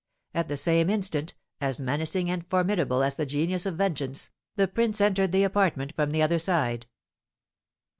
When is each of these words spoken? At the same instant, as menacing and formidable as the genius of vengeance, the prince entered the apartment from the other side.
At 0.33 0.47
the 0.47 0.57
same 0.57 0.89
instant, 0.89 1.35
as 1.61 1.79
menacing 1.79 2.27
and 2.31 2.43
formidable 2.49 3.03
as 3.03 3.17
the 3.17 3.25
genius 3.27 3.67
of 3.67 3.75
vengeance, 3.77 4.31
the 4.55 4.67
prince 4.67 4.99
entered 4.99 5.31
the 5.31 5.43
apartment 5.43 5.93
from 5.95 6.09
the 6.09 6.23
other 6.23 6.39
side. 6.39 6.87